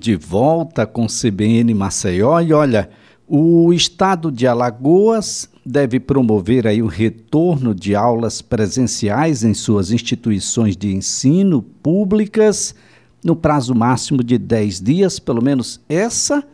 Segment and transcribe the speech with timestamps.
[0.00, 2.88] De volta com CBN Maceió e olha,
[3.26, 10.76] o estado de Alagoas deve promover aí o retorno de aulas presenciais em suas instituições
[10.76, 12.76] de ensino públicas
[13.24, 16.44] no prazo máximo de 10 dias, pelo menos essa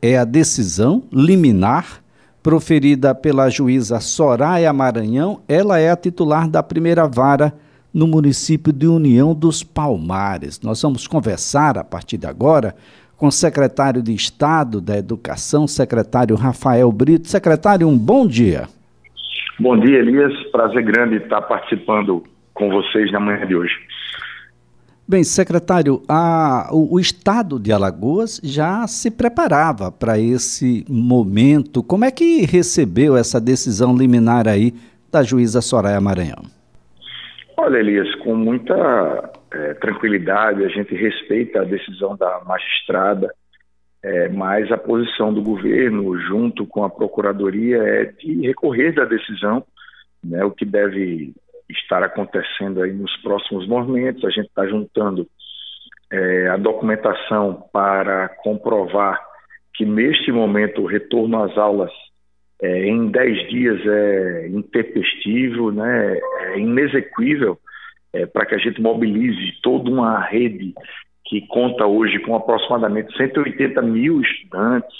[0.00, 2.02] é a decisão liminar
[2.42, 5.42] proferida pela juíza Soraya Maranhão.
[5.46, 7.54] Ela é a titular da primeira vara
[7.94, 10.60] no município de União dos Palmares.
[10.60, 12.74] Nós vamos conversar a partir de agora
[13.16, 17.28] com o secretário de Estado da Educação, secretário Rafael Brito.
[17.28, 18.68] Secretário, um bom dia.
[19.60, 20.32] Bom dia, Elias.
[20.50, 23.72] Prazer grande estar participando com vocês na manhã de hoje.
[25.06, 31.82] Bem, secretário, a, o, o, estado de Alagoas já se preparava para esse momento.
[31.82, 34.72] Como é que recebeu essa decisão liminar aí
[35.12, 36.42] da juíza Soraya Maranhão?
[37.56, 43.32] Olha, Elias, com muita é, tranquilidade, a gente respeita a decisão da magistrada,
[44.02, 49.64] é, mas a posição do governo, junto com a procuradoria, é de recorrer da decisão,
[50.22, 51.32] né, o que deve
[51.70, 54.24] estar acontecendo aí nos próximos momentos.
[54.24, 55.26] A gente está juntando
[56.10, 59.20] é, a documentação para comprovar
[59.74, 61.90] que neste momento o retorno às aulas
[62.64, 67.58] é, em 10 dias é intempestivo, né, é inexequível
[68.10, 70.72] é, para que a gente mobilize toda uma rede
[71.26, 74.96] que conta hoje com aproximadamente 180 mil estudantes.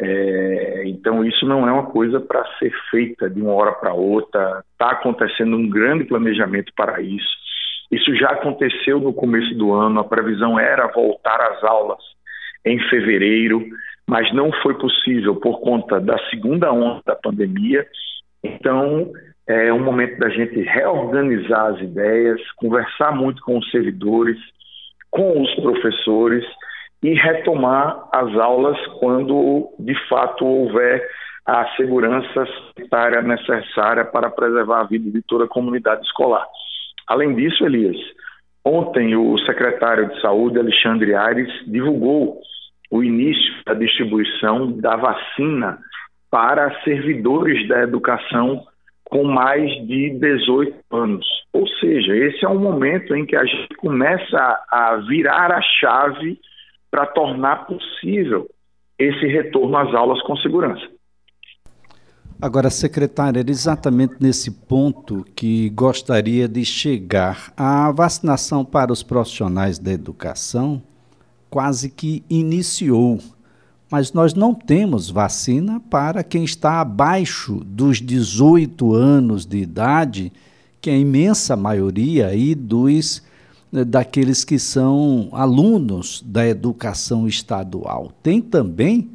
[0.00, 4.64] É, então, isso não é uma coisa para ser feita de uma hora para outra.
[4.72, 7.36] Está acontecendo um grande planejamento para isso.
[7.92, 10.00] Isso já aconteceu no começo do ano.
[10.00, 12.02] A previsão era voltar às aulas
[12.64, 13.64] em fevereiro,
[14.08, 17.86] mas não foi possível por conta da segunda onda da pandemia.
[18.42, 19.12] Então,
[19.46, 24.38] é um momento da gente reorganizar as ideias, conversar muito com os servidores,
[25.10, 26.44] com os professores
[27.02, 31.06] e retomar as aulas quando de fato houver
[31.44, 36.46] a segurança sanitária necessária para preservar a vida de toda a comunidade escolar.
[37.06, 37.96] Além disso, Elias,
[38.64, 42.40] ontem o secretário de Saúde, Alexandre Aires, divulgou
[42.90, 45.78] o início da distribuição da vacina
[46.30, 48.64] para servidores da educação
[49.04, 51.26] com mais de 18 anos.
[51.52, 56.38] Ou seja, esse é um momento em que a gente começa a virar a chave
[56.90, 58.46] para tornar possível
[58.98, 60.86] esse retorno às aulas com segurança.
[62.40, 67.52] Agora, secretária, era exatamente nesse ponto que gostaria de chegar.
[67.56, 70.82] A vacinação para os profissionais da educação
[71.50, 73.20] quase que iniciou
[73.90, 80.32] mas nós não temos vacina para quem está abaixo dos 18 anos de idade,
[80.80, 83.22] que é a imensa maioria aí dos
[83.72, 88.12] eh, daqueles que são alunos da educação estadual.
[88.22, 89.10] Tem também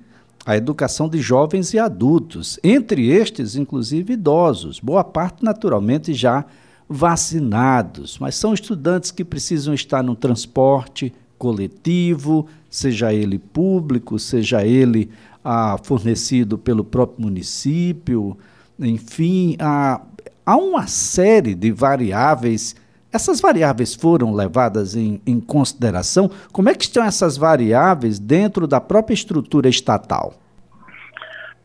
[0.46, 6.46] a educação de jovens e adultos, entre estes, inclusive idosos, boa parte naturalmente já
[6.90, 15.12] vacinados, mas são estudantes que precisam estar no transporte coletivo, seja ele público, seja ele
[15.44, 18.38] ah, fornecido pelo próprio município,
[18.80, 20.00] enfim, há,
[20.46, 22.82] há uma série de variáveis.
[23.12, 26.32] Essas variáveis foram levadas em, em consideração?
[26.54, 30.34] Como é que estão essas variáveis dentro da própria estrutura estatal?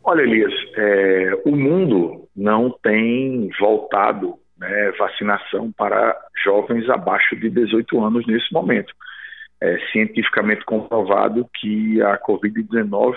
[0.03, 8.05] Olha, Elias, é, o mundo não tem voltado né, vacinação para jovens abaixo de 18
[8.05, 8.93] anos nesse momento
[9.61, 13.17] é cientificamente comprovado que a Covid-19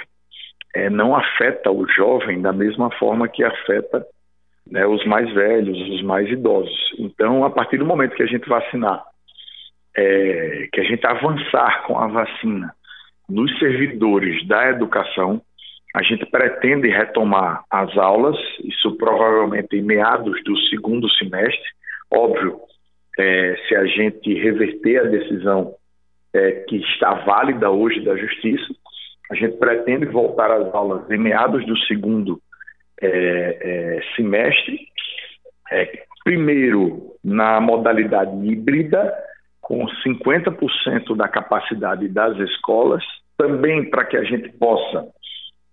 [0.74, 4.06] é, não afeta o jovem da mesma forma que afeta
[4.69, 6.94] né, os mais velhos, os mais idosos.
[6.97, 9.03] Então, a partir do momento que a gente vacinar,
[9.96, 12.73] é, que a gente avançar com a vacina
[13.29, 15.41] nos servidores da educação,
[15.94, 21.69] a gente pretende retomar as aulas, isso provavelmente em meados do segundo semestre.
[22.09, 22.59] Óbvio,
[23.19, 25.75] é, se a gente reverter a decisão
[26.34, 28.74] é, que está válida hoje da Justiça.
[29.31, 32.41] A gente pretende voltar às aulas em meados do segundo
[33.02, 34.79] é, é, semestre,
[35.72, 39.14] é, primeiro na modalidade híbrida,
[39.61, 43.03] com 50% da capacidade das escolas,
[43.38, 45.08] também para que a gente possa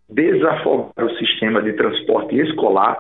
[0.09, 2.99] desafogar o sistema de transporte escolar,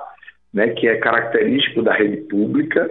[0.52, 2.90] né, que é característico da rede pública,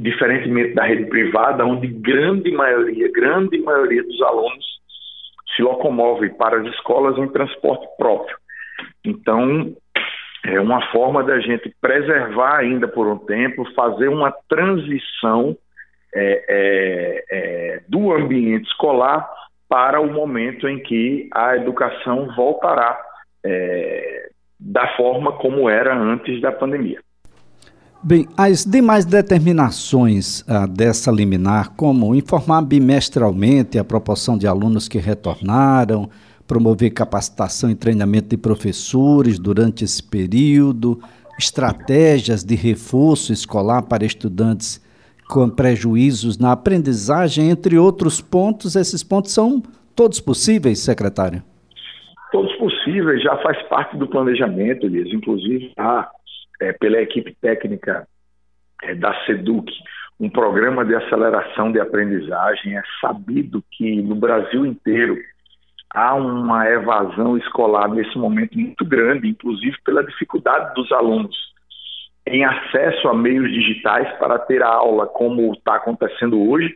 [0.00, 4.64] diferentemente da rede privada, onde grande maioria, grande maioria dos alunos
[5.54, 8.36] se locomove para as escolas em transporte próprio.
[9.04, 9.72] Então,
[10.44, 15.56] é uma forma da gente preservar ainda por um tempo, fazer uma transição
[16.14, 19.28] é, é, é, do ambiente escolar
[19.68, 23.00] para o momento em que a educação voltará
[23.44, 24.28] é,
[24.60, 27.00] da forma como era antes da pandemia.
[28.06, 34.98] Bem, as demais determinações ah, dessa liminar, como informar bimestralmente a proporção de alunos que
[34.98, 36.10] retornaram,
[36.46, 41.00] promover capacitação e treinamento de professores durante esse período,
[41.38, 44.84] estratégias de reforço escolar para estudantes
[45.30, 49.62] com prejuízos na aprendizagem, entre outros pontos, esses pontos são
[49.96, 51.42] todos possíveis, secretário?
[52.30, 56.06] Todos possíveis, já faz parte do planejamento, Elias, inclusive há,
[56.60, 58.06] é, pela equipe técnica
[58.82, 59.72] é, da SEDUC,
[60.18, 62.76] um programa de aceleração de aprendizagem.
[62.76, 65.16] É sabido que no Brasil inteiro
[65.90, 71.36] há uma evasão escolar nesse momento muito grande, inclusive pela dificuldade dos alunos
[72.26, 76.74] em acesso a meios digitais para ter a aula como está acontecendo hoje.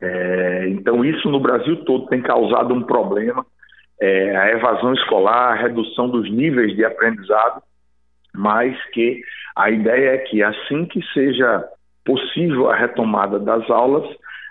[0.00, 3.46] É, então, isso no Brasil todo tem causado um problema.
[4.00, 7.62] É, a evasão escolar, a redução dos níveis de aprendizado,
[8.34, 9.20] mas que
[9.56, 11.64] a ideia é que assim que seja
[12.04, 14.08] possível a retomada das aulas,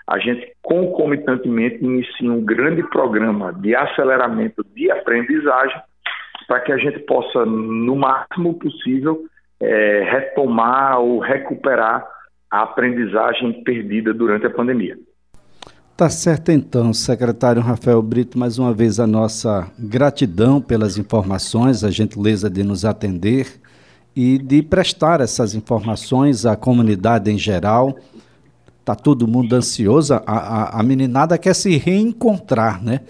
[0.08, 5.80] a gente concomitantemente inicie um grande programa de aceleramento de aprendizagem
[6.46, 9.24] para que a gente possa, no máximo possível,
[9.60, 12.04] é, retomar ou recuperar
[12.50, 14.96] a aprendizagem perdida durante a pandemia.
[15.96, 21.90] Tá certo então, secretário Rafael Brito, mais uma vez a nossa gratidão pelas informações, a
[21.90, 23.60] gentileza de nos atender
[24.16, 27.94] e de prestar essas informações à comunidade em geral.
[28.84, 33.00] Tá todo mundo ansioso, a, a, a meninada quer se reencontrar, né?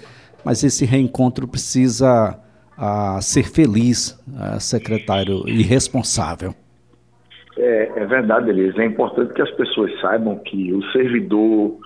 [0.44, 2.37] Mas esse reencontro precisa
[2.76, 4.19] a ser feliz,
[4.58, 6.52] secretário, e responsável.
[7.56, 8.82] É, é verdade, Elisa.
[8.82, 11.76] É importante que as pessoas saibam que o servidor,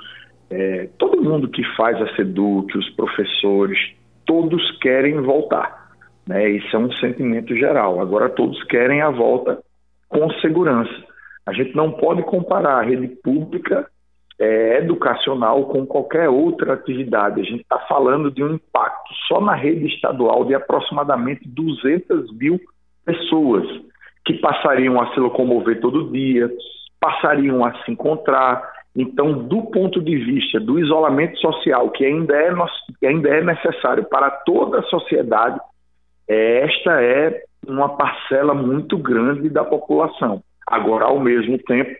[0.50, 3.78] é, todo mundo que faz a SEDUC, os professores,
[4.24, 5.90] todos querem voltar.
[6.26, 6.50] Né?
[6.50, 8.00] Isso é um sentimento geral.
[8.00, 9.58] Agora, todos querem a volta
[10.08, 11.04] com segurança.
[11.46, 13.88] A gente não pode comparar a rede pública
[14.38, 17.40] é, educacional com qualquer outra atividade.
[17.40, 22.60] A gente está falando de um impacto só na rede estadual de aproximadamente 200 mil
[23.04, 23.64] pessoas
[24.24, 26.50] que passariam a se locomover todo dia,
[27.00, 28.75] passariam a se encontrar.
[28.96, 32.50] Então, do ponto de vista do isolamento social, que ainda é,
[33.06, 35.60] ainda é necessário para toda a sociedade,
[36.26, 40.42] é, esta é uma parcela muito grande da população.
[40.66, 41.94] Agora, ao mesmo tempo,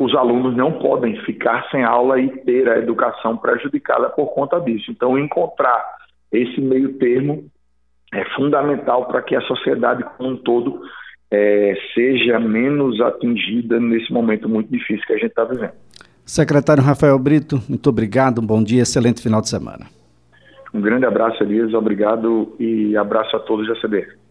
[0.00, 4.90] os alunos não podem ficar sem aula e ter a educação prejudicada por conta disso.
[4.90, 5.84] Então, encontrar
[6.32, 7.44] esse meio termo
[8.12, 10.80] é fundamental para que a sociedade como um todo
[11.30, 15.85] é, seja menos atingida nesse momento muito difícil que a gente está vivendo.
[16.26, 19.86] Secretário Rafael Brito, muito obrigado, um bom dia, excelente final de semana.
[20.74, 24.25] Um grande abraço, Elias, obrigado e abraço a todos da CBR.